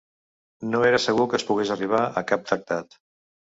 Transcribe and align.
No 0.69 0.81
era 0.87 1.01
segur 1.03 1.27
que 1.27 1.37
es 1.41 1.47
pogués 1.51 1.75
arribar 1.77 2.01
a 2.23 2.27
cap 2.35 2.51
tractat. 2.51 3.01